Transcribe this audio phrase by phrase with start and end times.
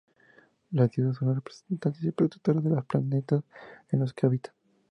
[0.71, 3.43] Las Diosas son las representantes y protectoras de los planetas
[3.91, 4.51] en los que habitan.